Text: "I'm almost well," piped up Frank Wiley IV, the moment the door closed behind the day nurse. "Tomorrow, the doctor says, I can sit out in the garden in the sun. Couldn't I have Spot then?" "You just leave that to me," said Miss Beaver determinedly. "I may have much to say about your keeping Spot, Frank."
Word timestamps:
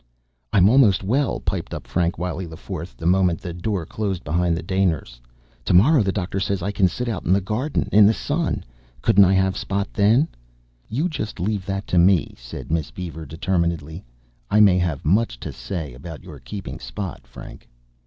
"I'm 0.51 0.67
almost 0.67 1.03
well," 1.03 1.39
piped 1.39 1.75
up 1.75 1.85
Frank 1.85 2.17
Wiley 2.17 2.45
IV, 2.45 2.97
the 2.97 3.05
moment 3.05 3.39
the 3.39 3.53
door 3.53 3.85
closed 3.85 4.23
behind 4.23 4.57
the 4.57 4.63
day 4.63 4.83
nurse. 4.83 5.21
"Tomorrow, 5.63 6.01
the 6.01 6.11
doctor 6.11 6.39
says, 6.39 6.63
I 6.63 6.71
can 6.71 6.87
sit 6.87 7.07
out 7.07 7.23
in 7.23 7.31
the 7.33 7.39
garden 7.39 7.87
in 7.91 8.07
the 8.07 8.13
sun. 8.15 8.63
Couldn't 9.03 9.25
I 9.25 9.33
have 9.33 9.55
Spot 9.55 9.87
then?" 9.93 10.27
"You 10.89 11.07
just 11.07 11.39
leave 11.39 11.67
that 11.67 11.85
to 11.85 11.99
me," 11.99 12.33
said 12.35 12.71
Miss 12.71 12.89
Beaver 12.89 13.27
determinedly. 13.27 14.03
"I 14.49 14.59
may 14.59 14.79
have 14.79 15.05
much 15.05 15.39
to 15.41 15.51
say 15.53 15.93
about 15.93 16.23
your 16.23 16.39
keeping 16.39 16.79
Spot, 16.79 17.27
Frank." 17.27 17.69